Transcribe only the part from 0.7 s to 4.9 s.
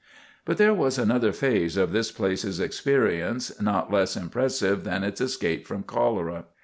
was another phase of this place's experience not less impressive